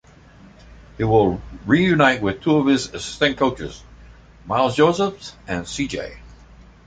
[0.97, 3.83] He will reunite with two of his assistant coaches,
[4.47, 5.87] Miles Joseph and C.
[5.87, 6.17] J.